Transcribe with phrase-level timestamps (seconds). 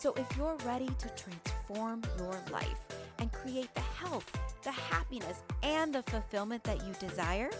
[0.00, 2.78] So if you're ready to transform your life
[3.18, 4.30] and create the health,
[4.62, 7.50] the happiness, and the fulfillment that you desire,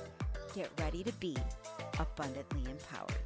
[0.55, 1.37] get ready to be
[1.99, 3.19] abundantly empowered.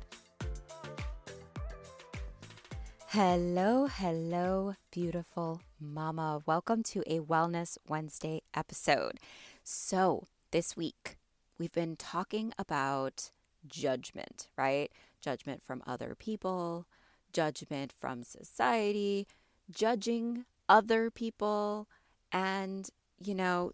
[3.08, 6.40] Hello, hello, beautiful mama.
[6.46, 9.20] Welcome to a Wellness Wednesday episode.
[9.62, 11.18] So, this week
[11.58, 13.30] we've been talking about
[13.68, 14.90] judgment, right?
[15.20, 16.86] Judgment from other people,
[17.32, 19.26] judgment from society,
[19.70, 21.88] judging other people,
[22.30, 23.72] and, you know,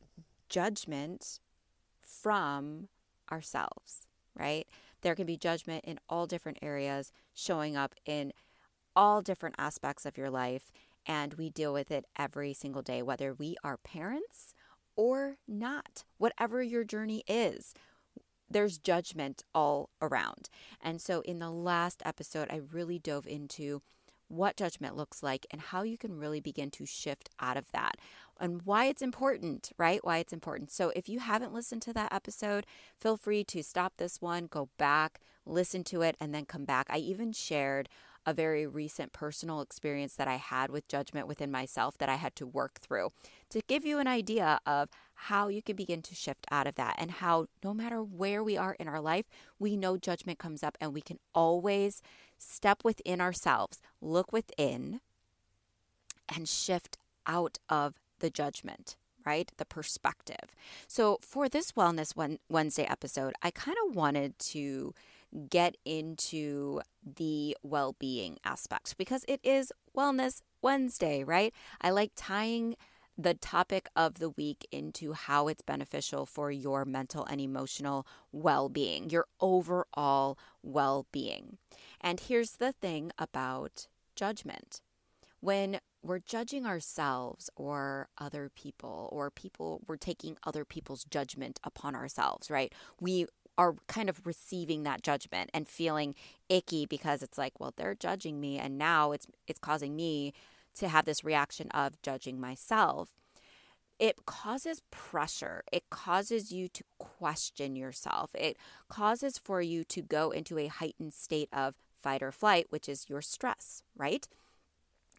[0.48, 1.40] judgment
[2.02, 2.88] from
[3.30, 4.66] ourselves, right?
[5.02, 8.32] There can be judgment in all different areas showing up in
[8.96, 10.72] all different aspects of your life,
[11.06, 14.54] and we deal with it every single day, whether we are parents
[14.96, 17.74] or not, whatever your journey is
[18.50, 20.48] there's judgment all around.
[20.82, 23.82] And so in the last episode, I really dove into
[24.28, 27.96] what judgment looks like and how you can really begin to shift out of that
[28.40, 30.04] and why it's important, right?
[30.04, 30.70] Why it's important.
[30.70, 32.66] So if you haven't listened to that episode,
[33.00, 36.86] feel free to stop this one, go back, listen to it, and then come back.
[36.88, 37.88] I even shared
[38.26, 42.36] a very recent personal experience that I had with judgment within myself that I had
[42.36, 43.10] to work through
[43.50, 44.90] to give you an idea of
[45.22, 48.56] how you can begin to shift out of that and how no matter where we
[48.56, 49.26] are in our life,
[49.58, 52.00] we know judgment comes up and we can always
[52.38, 55.00] step within ourselves, look within,
[56.34, 59.52] and shift out of the judgment right?
[59.58, 60.54] The perspective.
[60.86, 64.94] So, for this Wellness Wednesday episode, I kind of wanted to
[65.50, 71.52] get into the well being aspect because it is Wellness Wednesday, right?
[71.82, 72.76] I like tying
[73.18, 78.68] the topic of the week into how it's beneficial for your mental and emotional well
[78.68, 81.58] being, your overall well being.
[82.00, 84.80] And here's the thing about judgment
[85.40, 91.94] when we're judging ourselves or other people or people we're taking other people's judgment upon
[91.94, 93.26] ourselves right we
[93.58, 96.14] are kind of receiving that judgment and feeling
[96.48, 100.32] icky because it's like, well, they're judging me and now it's it's causing me
[100.78, 103.10] to have this reaction of judging myself.
[103.98, 105.64] It causes pressure.
[105.72, 108.30] It causes you to question yourself.
[108.34, 108.56] It
[108.88, 113.08] causes for you to go into a heightened state of fight or flight, which is
[113.08, 114.28] your stress, right?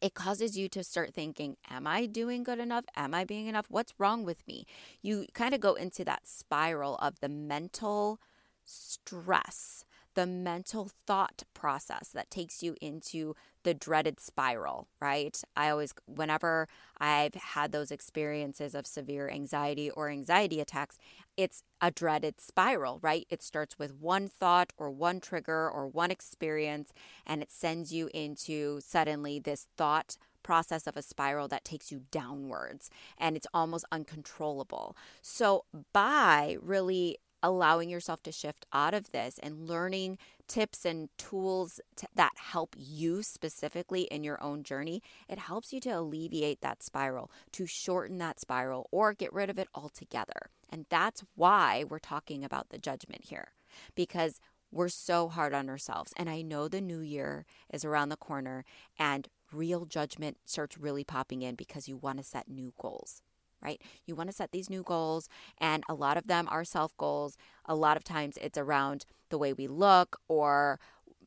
[0.01, 2.85] it causes you to start thinking, Am I doing good enough?
[2.95, 3.65] Am I being enough?
[3.69, 4.65] What's wrong with me?
[5.01, 8.19] You kind of go into that spiral of the mental
[8.65, 9.85] stress,
[10.19, 15.41] the mental thought process that takes you into the dreaded spiral, right?
[15.55, 20.97] I always, whenever I've had those experiences of severe anxiety or anxiety attacks,
[21.37, 23.25] it's a dreaded spiral, right?
[23.29, 26.91] It starts with one thought or one trigger or one experience,
[27.25, 32.01] and it sends you into suddenly this thought process of a spiral that takes you
[32.11, 34.97] downwards and it's almost uncontrollable.
[35.21, 35.63] So,
[35.93, 40.17] by really allowing yourself to shift out of this and learning
[40.47, 45.79] tips and tools to, that help you specifically in your own journey, it helps you
[45.79, 50.49] to alleviate that spiral, to shorten that spiral, or get rid of it altogether.
[50.69, 53.49] And that's why we're talking about the judgment here,
[53.95, 54.39] because
[54.71, 56.13] we're so hard on ourselves.
[56.17, 58.65] And I know the new year is around the corner,
[58.97, 63.21] and real judgment starts really popping in because you want to set new goals
[63.61, 63.81] right?
[64.05, 67.37] You want to set these new goals, and a lot of them are self goals.
[67.65, 70.79] A lot of times it's around the way we look or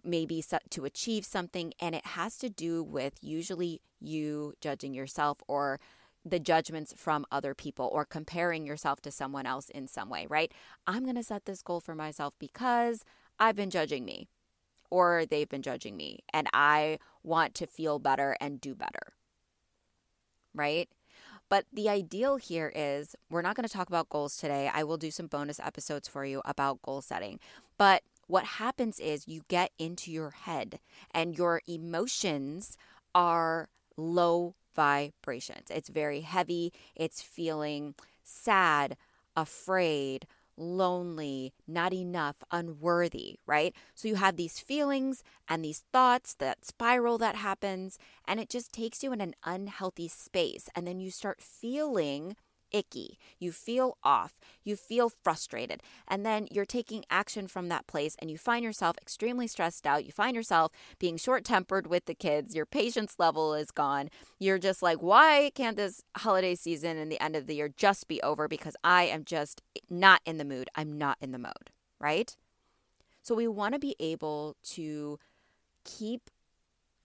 [0.05, 5.79] maybe to achieve something, and it has to do with usually you judging yourself or
[6.25, 10.53] the judgments from other people or comparing yourself to someone else in some way, right?
[10.87, 13.05] I'm going to set this goal for myself because
[13.39, 14.29] I've been judging me
[14.91, 19.15] or they've been judging me and I want to feel better and do better.
[20.55, 20.89] Right?
[21.53, 24.71] But the ideal here is we're not going to talk about goals today.
[24.73, 27.41] I will do some bonus episodes for you about goal setting.
[27.77, 32.79] But what happens is you get into your head and your emotions
[33.15, 33.69] are
[33.99, 35.67] low vibrations.
[35.69, 38.97] It's very heavy, it's feeling sad,
[39.37, 40.27] afraid,
[40.57, 43.75] lonely, not enough, unworthy, right?
[43.95, 48.73] So you have these feelings and these thoughts, that spiral that happens, and it just
[48.73, 50.69] takes you in an unhealthy space.
[50.75, 52.37] And then you start feeling
[52.73, 53.19] icky.
[53.39, 54.41] You feel off.
[54.65, 55.83] You feel frustrated.
[56.09, 60.05] And then you're taking action from that place and you find yourself extremely stressed out.
[60.05, 62.55] You find yourself being short tempered with the kids.
[62.55, 64.11] Your patience level is gone.
[64.39, 68.09] You're just like, why can't this holiday season and the end of the year just
[68.09, 68.49] be over?
[68.49, 70.69] Because I am just not in the mood.
[70.75, 71.71] I'm not in the mode,
[72.01, 72.37] right?
[73.23, 75.19] So we want to be able to
[75.85, 76.31] keep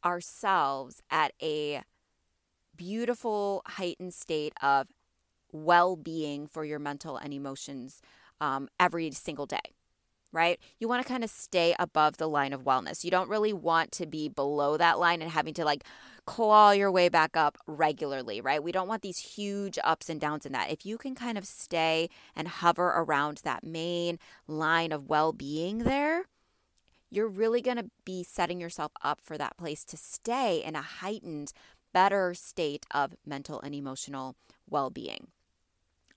[0.03, 1.83] ourselves at a
[2.75, 4.87] beautiful heightened state of
[5.51, 8.01] well being for your mental and emotions
[8.39, 9.73] um, every single day,
[10.31, 10.59] right?
[10.79, 13.03] You want to kind of stay above the line of wellness.
[13.03, 15.83] You don't really want to be below that line and having to like
[16.25, 18.61] claw your way back up regularly, right?
[18.61, 20.71] We don't want these huge ups and downs in that.
[20.71, 25.79] If you can kind of stay and hover around that main line of well being
[25.79, 26.25] there,
[27.09, 30.81] you're really going to be setting yourself up for that place to stay in a
[30.81, 31.53] heightened,
[31.93, 34.35] better state of mental and emotional
[34.69, 35.27] well being.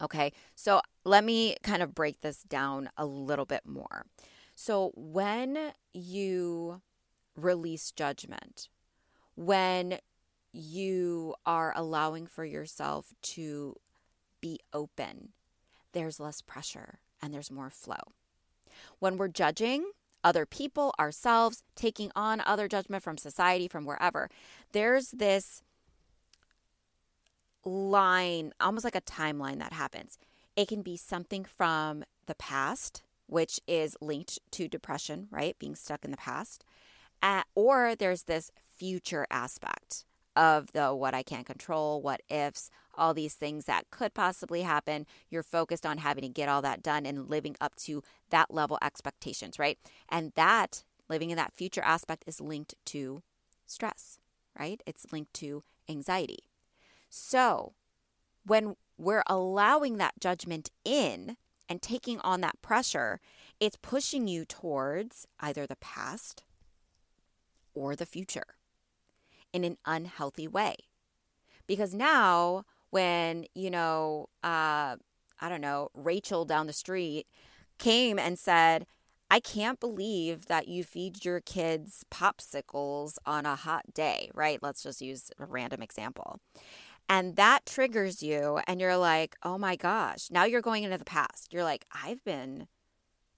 [0.02, 4.06] Okay, so let me kind of break this down a little bit more.
[4.54, 6.82] So, when you
[7.36, 8.68] release judgment,
[9.34, 9.98] when
[10.52, 13.76] you are allowing for yourself to
[14.40, 15.30] be open,
[15.92, 18.12] there's less pressure and there's more flow.
[18.98, 19.90] When we're judging
[20.22, 24.28] other people, ourselves, taking on other judgment from society, from wherever,
[24.72, 25.62] there's this
[27.64, 30.18] line, almost like a timeline that happens.
[30.56, 35.58] It can be something from the past, which is linked to depression, right?
[35.58, 36.64] Being stuck in the past.
[37.22, 40.04] Uh, or there's this future aspect
[40.36, 45.06] of the what I can't control, what ifs, all these things that could possibly happen.
[45.28, 48.78] You're focused on having to get all that done and living up to that level
[48.82, 49.78] expectations, right?
[50.08, 53.22] And that living in that future aspect is linked to
[53.66, 54.18] stress,
[54.58, 54.82] right?
[54.86, 56.49] It's linked to anxiety.
[57.10, 57.74] So
[58.46, 61.36] when we're allowing that judgment in
[61.68, 63.20] and taking on that pressure,
[63.58, 66.44] it's pushing you towards either the past
[67.74, 68.56] or the future
[69.52, 70.76] in an unhealthy way.
[71.66, 74.96] Because now, when, you know, uh,
[75.40, 77.26] I don't know, Rachel down the street
[77.78, 78.86] came and said,
[79.30, 84.58] I can't believe that you feed your kids popsicles on a hot day, right?
[84.60, 86.40] Let's just use a random example.
[87.10, 90.28] And that triggers you, and you're like, oh my gosh.
[90.30, 91.52] Now you're going into the past.
[91.52, 92.68] You're like, I've been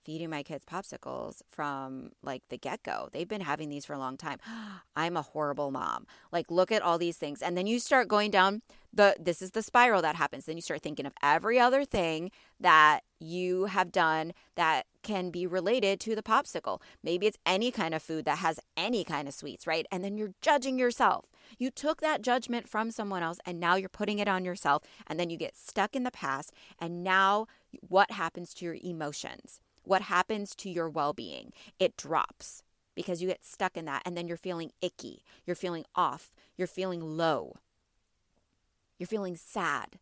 [0.05, 3.09] feeding my kids popsicles from like the get go.
[3.13, 4.41] They've been having these for a long time.
[4.97, 6.07] I'm a horrible mom.
[6.31, 7.41] Like, look at all these things.
[7.41, 8.61] And then you start going down
[8.93, 10.45] the, this is the spiral that happens.
[10.45, 12.31] Then you start thinking of every other thing
[12.61, 16.83] that you have done that can be related to the popsicle.
[17.03, 19.87] Maybe it's any kind of food that has any kind of sweets, right?
[19.91, 21.25] And then you're judging yourself.
[21.59, 24.83] You took that judgment from someone else and now you're putting it on yourself.
[25.07, 26.53] And then you get stuck in the past.
[26.79, 27.47] And now
[27.81, 29.61] what happens to your emotions?
[29.85, 31.53] What happens to your well being?
[31.79, 32.63] It drops
[32.95, 34.03] because you get stuck in that.
[34.05, 35.23] And then you're feeling icky.
[35.47, 36.33] You're feeling off.
[36.57, 37.57] You're feeling low.
[38.99, 39.99] You're feeling sad.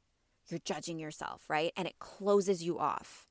[0.48, 1.72] You're judging yourself, right?
[1.76, 3.29] And it closes you off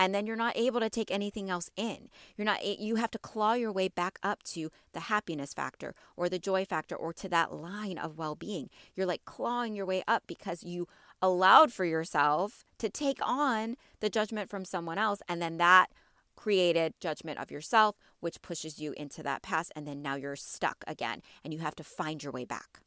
[0.00, 2.08] and then you're not able to take anything else in.
[2.34, 6.30] You're not you have to claw your way back up to the happiness factor or
[6.30, 8.70] the joy factor or to that line of well-being.
[8.96, 10.88] You're like clawing your way up because you
[11.20, 15.90] allowed for yourself to take on the judgment from someone else and then that
[16.34, 20.82] created judgment of yourself which pushes you into that past and then now you're stuck
[20.86, 22.80] again and you have to find your way back.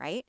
[0.00, 0.24] Right?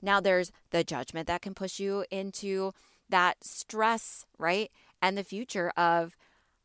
[0.00, 2.72] Now there's the judgment that can push you into
[3.08, 4.70] that stress, right?
[5.02, 6.16] And the future of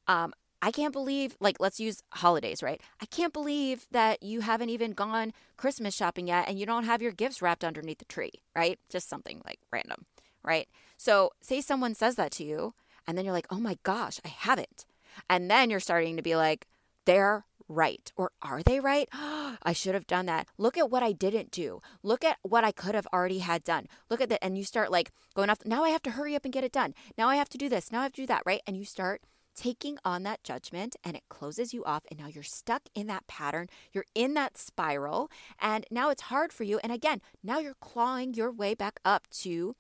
[0.07, 2.79] um, I can't believe, like, let's use holidays, right?
[3.01, 7.01] I can't believe that you haven't even gone Christmas shopping yet and you don't have
[7.01, 8.79] your gifts wrapped underneath the tree, right?
[8.89, 10.05] Just something like random,
[10.43, 10.67] right?
[10.97, 12.75] So, say someone says that to you,
[13.07, 14.85] and then you're like, oh my gosh, I haven't.
[15.29, 16.67] And then you're starting to be like,
[17.05, 18.11] they're right?
[18.15, 19.07] Or are they right?
[19.13, 20.47] I should have done that.
[20.57, 21.81] Look at what I didn't do.
[22.03, 23.87] Look at what I could have already had done.
[24.09, 24.43] Look at that.
[24.43, 25.59] And you start like going off.
[25.65, 26.93] Now I have to hurry up and get it done.
[27.17, 27.91] Now I have to do this.
[27.91, 28.61] Now I have to do that, right?
[28.67, 29.21] And you start
[29.55, 32.03] taking on that judgment and it closes you off.
[32.09, 33.67] And now you're stuck in that pattern.
[33.91, 35.29] You're in that spiral.
[35.59, 36.79] And now it's hard for you.
[36.83, 39.75] And again, now you're clawing your way back up to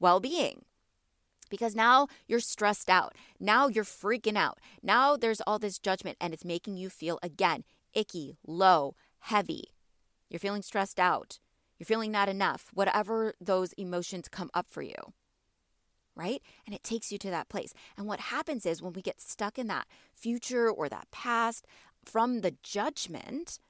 [0.00, 0.64] well being
[1.48, 3.14] because now you're stressed out.
[3.40, 4.58] Now you're freaking out.
[4.82, 7.64] Now there's all this judgment and it's making you feel again
[7.94, 9.64] icky, low, heavy.
[10.28, 11.38] You're feeling stressed out.
[11.78, 14.94] You're feeling not enough, whatever those emotions come up for you.
[16.16, 16.42] right?
[16.66, 17.72] And it takes you to that place.
[17.96, 21.64] And what happens is when we get stuck in that future or that past
[22.04, 23.60] from the judgment,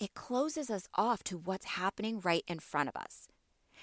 [0.00, 3.28] it closes us off to what's happening right in front of us.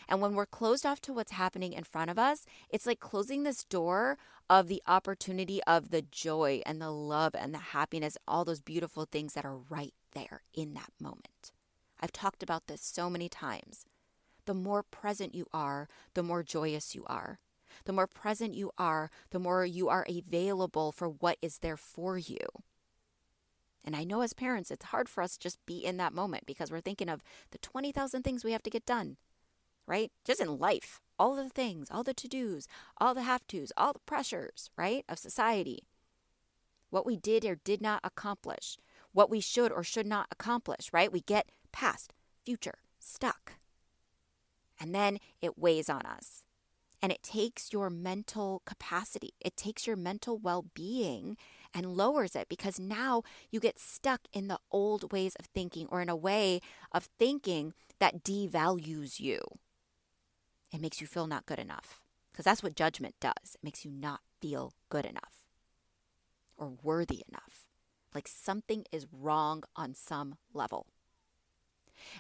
[0.08, 3.44] And when we're closed off to what's happening in front of us, it's like closing
[3.44, 4.18] this door
[4.50, 9.06] of the opportunity of the joy and the love and the happiness, all those beautiful
[9.06, 11.52] things that are right there in that moment.
[12.00, 13.86] I've talked about this so many times.
[14.46, 17.40] The more present you are, the more joyous you are.
[17.86, 22.18] The more present you are, the more you are available for what is there for
[22.18, 22.46] you.
[23.84, 26.46] And I know as parents, it's hard for us to just be in that moment
[26.46, 29.18] because we're thinking of the 20,000 things we have to get done
[29.88, 30.12] right?
[30.24, 33.94] Just in life, all the things, all the to dos, all the have tos, all
[33.94, 35.84] the pressures, right, of society.
[36.90, 38.78] What we did or did not accomplish,
[39.12, 41.12] what we should or should not accomplish, right?
[41.12, 42.14] We get past,
[42.46, 43.54] future, stuck.
[44.80, 46.44] And then it weighs on us.
[47.02, 51.38] And it takes your mental capacity, it takes your mental well being
[51.74, 56.02] and lowers it because now you get stuck in the old ways of thinking or
[56.02, 56.62] in a way
[56.92, 59.42] of thinking that devalues you
[60.72, 62.02] it makes you feel not good enough.
[62.32, 63.56] Because that's what judgment does.
[63.56, 65.46] It makes you not feel good enough
[66.58, 67.68] or worthy enough.
[68.14, 70.88] Like something is wrong on some level.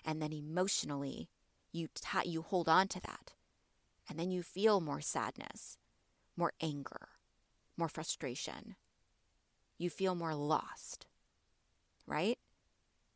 [0.05, 1.29] And then emotionally,
[1.71, 3.33] you, t- you hold on to that.
[4.09, 5.77] And then you feel more sadness,
[6.37, 7.09] more anger,
[7.77, 8.75] more frustration.
[9.77, 11.07] You feel more lost,
[12.05, 12.37] right?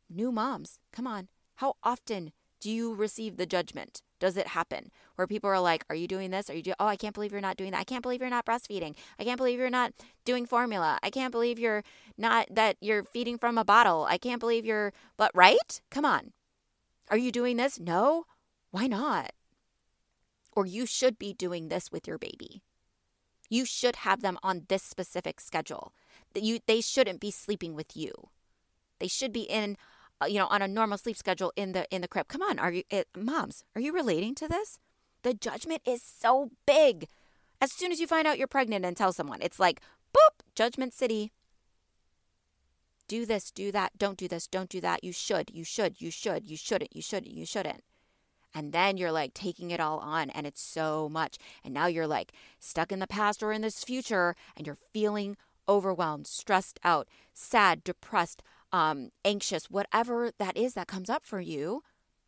[0.08, 1.28] New moms, come on.
[1.56, 4.02] How often do you receive the judgment?
[4.20, 6.48] Does it happen where people are like, "Are you doing this?
[6.48, 6.74] Are you do?
[6.78, 7.80] Oh, I can't believe you're not doing that.
[7.80, 8.94] I can't believe you're not breastfeeding.
[9.18, 9.92] I can't believe you're not
[10.24, 10.98] doing formula.
[11.02, 11.82] I can't believe you're
[12.16, 14.04] not that you're feeding from a bottle.
[14.08, 15.80] I can't believe you're but right?
[15.90, 16.32] Come on.
[17.10, 17.80] Are you doing this?
[17.80, 18.26] No.
[18.70, 19.32] Why not?
[20.52, 22.62] Or you should be doing this with your baby.
[23.48, 25.92] You should have them on this specific schedule.
[26.34, 28.12] That you they shouldn't be sleeping with you.
[29.00, 29.76] They should be in
[30.22, 32.28] Uh, you know, on a normal sleep schedule in the in the crib.
[32.28, 33.64] Come on, are you it, moms?
[33.74, 34.78] Are you relating to this?
[35.22, 37.08] The judgment is so big.
[37.60, 39.80] As soon as you find out you're pregnant and tell someone, it's like
[40.14, 41.32] boop, judgment city.
[43.06, 45.02] Do this, do that, don't do this, don't do that.
[45.02, 47.82] You should, you should, you should, you shouldn't, you shouldn't, you shouldn't.
[48.54, 51.36] And then you're like taking it all on, and it's so much.
[51.64, 55.36] And now you're like stuck in the past or in this future, and you're feeling
[55.68, 61.82] overwhelmed, stressed out, sad, depressed, um, anxious, whatever that is that comes up for you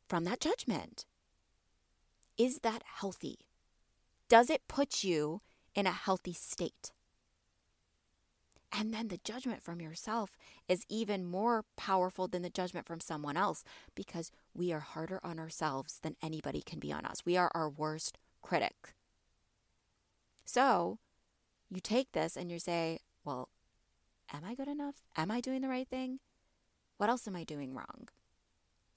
[0.09, 1.05] from that judgment.
[2.37, 3.39] Is that healthy?
[4.29, 5.43] Does it put you
[5.75, 6.93] in a healthy state?
[8.75, 13.37] And then the judgment from yourself is even more powerful than the judgment from someone
[13.37, 17.27] else because we are harder on ourselves than anybody can be on us.
[17.27, 18.95] We are our worst critic.
[20.47, 20.99] So
[21.71, 23.51] you take this and you say, well,
[24.33, 24.97] am I good enough?
[25.17, 26.21] Am I doing the right thing?
[27.03, 28.07] What else am I doing wrong?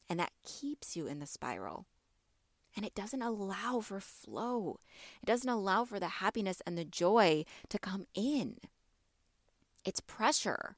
[0.08, 1.88] And that keeps you in the spiral.
[2.76, 4.80] And it doesn't allow for flow.
[5.24, 8.58] It doesn't allow for the happiness and the joy to come in.
[9.84, 10.76] It's pressure.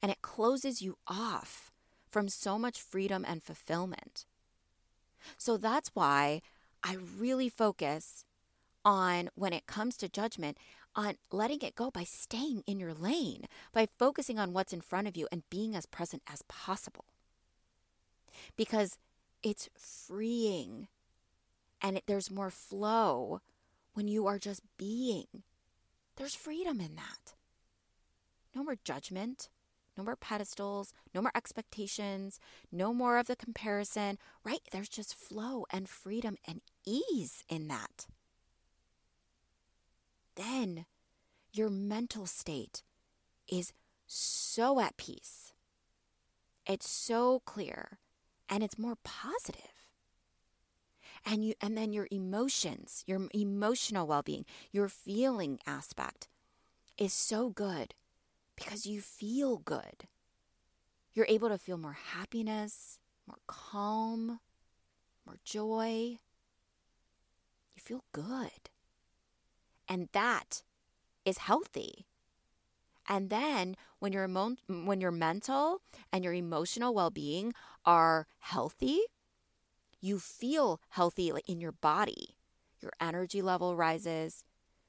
[0.00, 1.72] And it closes you off
[2.08, 4.24] from so much freedom and fulfillment.
[5.36, 6.40] So that's why
[6.84, 8.24] I really focus
[8.84, 10.56] on when it comes to judgment
[10.94, 15.08] on letting it go by staying in your lane, by focusing on what's in front
[15.08, 17.04] of you and being as present as possible.
[18.56, 18.98] Because
[19.42, 20.88] it's freeing
[21.80, 23.40] and it, there's more flow
[23.94, 25.26] when you are just being.
[26.16, 27.34] There's freedom in that.
[28.54, 29.48] No more judgment,
[29.96, 32.38] no more pedestals, no more expectations,
[32.70, 34.60] no more of the comparison, right?
[34.70, 38.06] There's just flow and freedom and ease in that
[40.36, 40.86] then
[41.52, 42.82] your mental state
[43.48, 43.72] is
[44.06, 45.52] so at peace.
[46.66, 47.98] It's so clear
[48.48, 49.90] and it's more positive.
[51.24, 56.28] And you and then your emotions, your emotional well-being, your feeling aspect
[56.98, 57.94] is so good
[58.56, 60.08] because you feel good.
[61.12, 64.40] You're able to feel more happiness, more calm,
[65.26, 66.18] more joy.
[67.74, 68.71] You feel good.
[69.88, 70.62] And that
[71.24, 72.06] is healthy.
[73.08, 77.52] And then when your emo- when your mental and your emotional well-being
[77.84, 79.00] are healthy,
[80.00, 82.36] you feel healthy in your body.
[82.80, 84.44] Your energy level rises.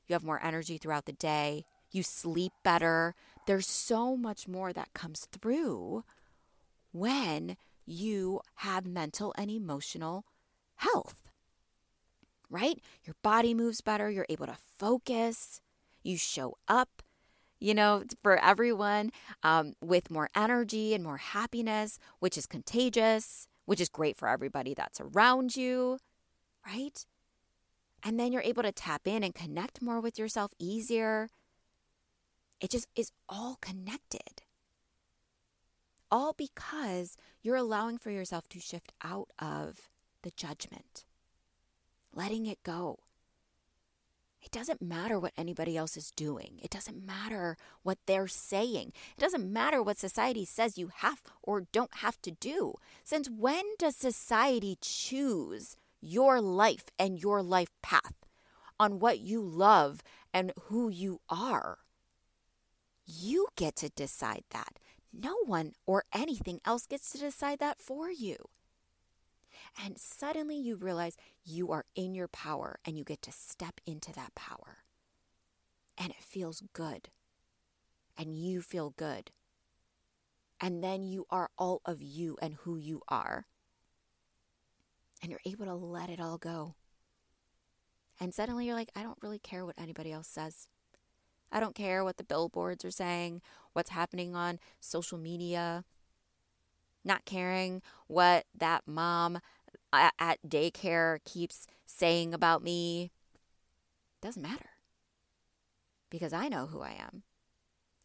[0.08, 1.66] You have more energy throughout the day.
[1.92, 3.16] You sleep better.
[3.46, 6.04] There's so much more that comes through
[6.92, 10.26] when you have mental and emotional
[10.78, 11.23] health
[12.54, 12.80] right?
[13.04, 14.10] Your body moves better.
[14.10, 15.60] You're able to focus.
[16.04, 17.02] You show up,
[17.60, 23.82] you know, for everyone um, with more energy and more happiness, which is contagious, which
[23.82, 25.98] is great for everybody that's around you,
[26.66, 27.06] right?
[28.04, 31.30] And then you're able to tap in and connect more with yourself easier.
[32.62, 34.44] It just is all connected.
[36.12, 39.90] All because you're allowing for yourself to shift out of
[40.22, 41.06] the judgment,
[42.14, 43.00] letting it go.
[44.44, 46.60] It doesn't matter what anybody else is doing.
[46.62, 48.92] It doesn't matter what they're saying.
[49.18, 52.76] It doesn't matter what society says you have or don't have to do.
[53.06, 58.16] Since when does society choose your life and your life path
[58.78, 60.02] on what you love
[60.34, 61.78] and who you are?
[63.06, 64.78] You get to decide that.
[65.14, 68.36] No one or anything else gets to decide that for you.
[69.82, 74.14] And suddenly you realize you are in your power and you get to step into
[74.14, 74.84] that power.
[75.98, 77.10] And it feels good.
[78.18, 79.32] And you feel good.
[80.62, 83.48] And then you are all of you and who you are.
[85.22, 86.76] And you're able to let it all go.
[88.20, 90.68] And suddenly you're like, I don't really care what anybody else says.
[91.52, 93.42] I don't care what the billboards are saying,
[93.74, 95.84] what's happening on social media,
[97.04, 99.40] not caring what that mom
[99.94, 103.12] at daycare keeps saying about me.
[104.22, 104.70] Doesn't matter.
[106.10, 107.24] Because I know who I am.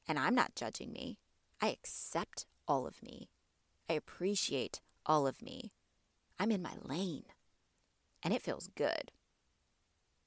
[0.07, 1.18] And I'm not judging me.
[1.61, 3.28] I accept all of me.
[3.88, 5.73] I appreciate all of me.
[6.38, 7.25] I'm in my lane.
[8.23, 9.11] And it feels good.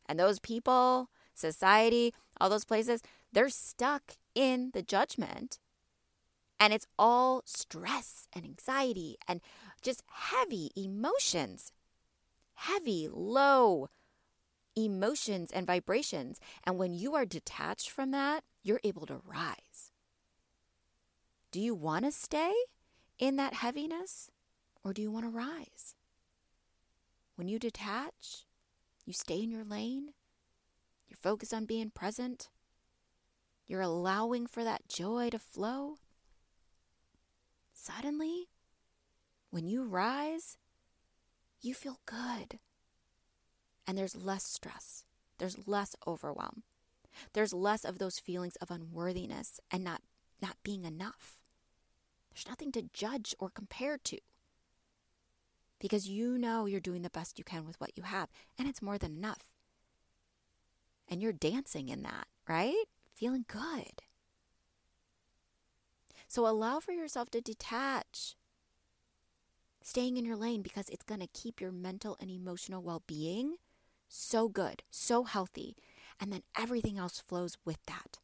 [0.05, 3.01] And those people, society, all those places,
[3.31, 5.59] they're stuck in the judgment.
[6.61, 9.41] And it's all stress and anxiety and
[9.81, 11.71] just heavy emotions,
[12.53, 13.89] heavy, low
[14.75, 16.39] emotions and vibrations.
[16.63, 19.91] And when you are detached from that, you're able to rise.
[21.51, 22.53] Do you want to stay
[23.17, 24.29] in that heaviness
[24.83, 25.95] or do you want to rise?
[27.33, 28.45] When you detach,
[29.03, 30.09] you stay in your lane,
[31.09, 32.49] you're focused on being present,
[33.65, 35.97] you're allowing for that joy to flow.
[37.83, 38.47] Suddenly,
[39.49, 40.55] when you rise,
[41.61, 42.59] you feel good.
[43.87, 45.03] And there's less stress,
[45.39, 46.61] there's less overwhelm,
[47.33, 50.03] there's less of those feelings of unworthiness and not,
[50.39, 51.39] not being enough.
[52.29, 54.19] There's nothing to judge or compare to
[55.79, 58.83] because you know you're doing the best you can with what you have, and it's
[58.83, 59.49] more than enough.
[61.07, 62.85] And you're dancing in that, right?
[63.15, 64.03] Feeling good.
[66.31, 68.37] So allow for yourself to detach
[69.83, 73.55] staying in your lane because it's going to keep your mental and emotional well being
[74.07, 75.75] so good, so healthy.
[76.21, 78.19] And then everything else flows with that.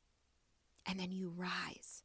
[0.85, 2.03] And then you rise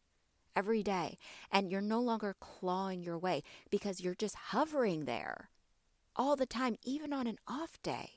[0.57, 1.19] every day
[1.53, 5.51] and you're no longer clawing your way because you're just hovering there
[6.17, 8.15] all the time, even on an off day.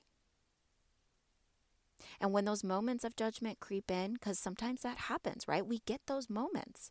[2.19, 5.63] And when those moments of judgment creep in, because sometimes that happens, right?
[5.63, 6.89] We get those moments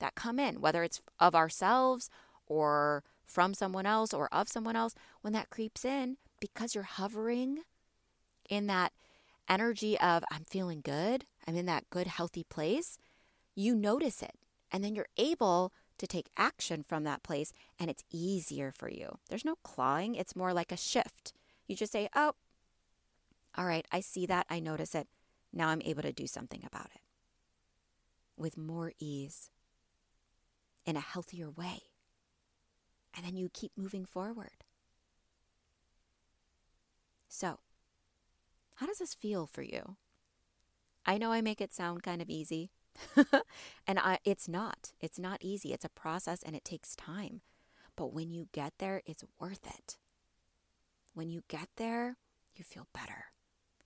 [0.00, 2.10] that come in, whether it's of ourselves
[2.46, 7.60] or from someone else or of someone else, when that creeps in, because you're hovering
[8.48, 8.92] in that
[9.48, 12.98] energy of, I'm feeling good, I'm in that good, healthy place,
[13.54, 14.34] you notice it.
[14.72, 19.18] And then you're able to take action from that place, and it's easier for you.
[19.28, 21.32] There's no clawing, it's more like a shift.
[21.66, 22.34] You just say, Oh,
[23.56, 25.08] all right, I see that, I notice it.
[25.52, 27.00] Now I'm able to do something about it
[28.36, 29.50] with more ease
[30.86, 31.80] in a healthier way
[33.16, 34.64] and then you keep moving forward.
[37.28, 37.60] So,
[38.76, 39.96] how does this feel for you?
[41.06, 42.70] I know I make it sound kind of easy,
[43.86, 44.92] and I, it's not.
[45.00, 45.72] It's not easy.
[45.72, 47.40] It's a process and it takes time.
[47.96, 49.96] But when you get there, it's worth it.
[51.14, 52.16] When you get there,
[52.54, 53.26] you feel better.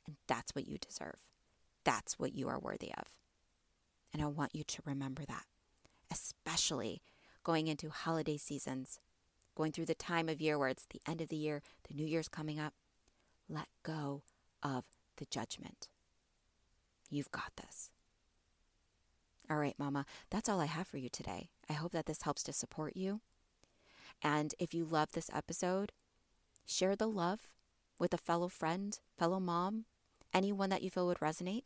[0.06, 1.18] And that's what you deserve.
[1.84, 3.08] That's what you are worthy of.
[4.12, 5.44] And I want you to remember that,
[6.14, 7.02] especially
[7.42, 9.00] going into holiday seasons
[9.54, 12.06] going through the time of year where it's the end of the year, the new
[12.06, 12.74] year's coming up,
[13.48, 14.22] let go
[14.62, 14.84] of
[15.16, 15.88] the judgment.
[17.10, 17.90] You've got this.
[19.50, 21.50] All right, Mama, that's all I have for you today.
[21.68, 23.20] I hope that this helps to support you.
[24.22, 25.92] And if you love this episode,
[26.64, 27.40] share the love
[27.98, 29.84] with a fellow friend, fellow mom,
[30.32, 31.64] anyone that you feel would resonate.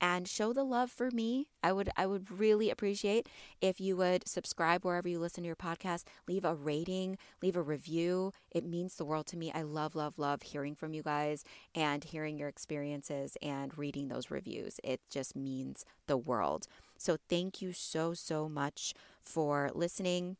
[0.00, 1.48] And show the love for me.
[1.62, 3.28] I would I would really appreciate
[3.60, 7.62] if you would subscribe wherever you listen to your podcast, leave a rating, leave a
[7.62, 8.32] review.
[8.50, 9.52] It means the world to me.
[9.52, 14.30] I love love love hearing from you guys and hearing your experiences and reading those
[14.30, 14.80] reviews.
[14.84, 16.66] It just means the world.
[16.96, 20.36] So thank you so so much for listening,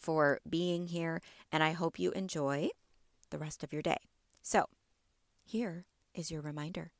[0.00, 1.20] for being here,
[1.52, 2.70] and I hope you enjoy
[3.30, 3.98] the rest of your day.
[4.42, 4.66] So,
[5.44, 6.92] here is your reminder.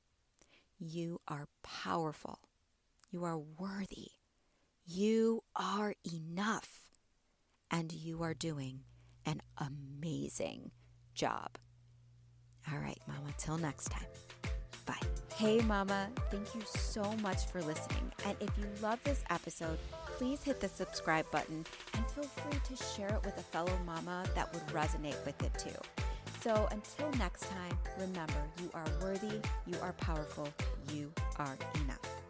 [0.79, 2.39] You are powerful.
[3.11, 4.13] You are worthy.
[4.87, 6.69] You are enough.
[7.71, 8.81] And you are doing
[9.27, 10.71] an amazing
[11.15, 11.59] job.
[12.73, 14.07] All right, Mama, till next time.
[14.87, 14.95] Bye.
[15.35, 18.11] Hey, Mama, thank you so much for listening.
[18.25, 19.79] And if you love this episode,
[20.17, 21.65] please hit the subscribe button
[21.95, 25.53] and feel free to share it with a fellow mama that would resonate with it
[25.59, 26.05] too.
[26.41, 30.49] So until next time, remember you are worthy, you are powerful,
[30.93, 32.28] you are enough.